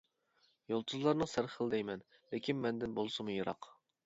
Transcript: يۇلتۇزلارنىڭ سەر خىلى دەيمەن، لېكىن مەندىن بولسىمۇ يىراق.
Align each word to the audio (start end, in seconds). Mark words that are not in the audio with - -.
يۇلتۇزلارنىڭ 0.71 1.29
سەر 1.33 1.49
خىلى 1.57 1.75
دەيمەن، 1.75 2.03
لېكىن 2.33 2.65
مەندىن 2.65 2.97
بولسىمۇ 2.97 3.37
يىراق. 3.39 3.71